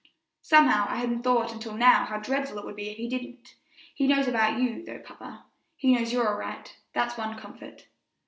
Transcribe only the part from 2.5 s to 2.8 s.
it would